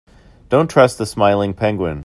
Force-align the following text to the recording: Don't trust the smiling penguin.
Don't 0.49 0.67
trust 0.67 0.97
the 0.97 1.05
smiling 1.05 1.53
penguin. 1.53 1.99